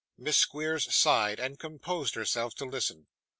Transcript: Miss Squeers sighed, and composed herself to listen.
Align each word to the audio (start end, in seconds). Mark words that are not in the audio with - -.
Miss 0.17 0.35
Squeers 0.37 0.91
sighed, 0.95 1.39
and 1.39 1.59
composed 1.59 2.15
herself 2.15 2.55
to 2.55 2.65
listen. 2.65 3.05